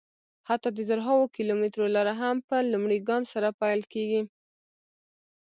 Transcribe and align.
حتی 0.47 0.69
د 0.73 0.79
زرهاوو 0.89 1.31
کیلومترو 1.35 1.85
لاره 1.95 2.13
هم 2.21 2.35
په 2.47 2.55
لومړي 2.71 2.97
ګام 3.09 3.23
سره 3.33 3.57
پیل 3.61 3.81
کېږي. 3.93 4.21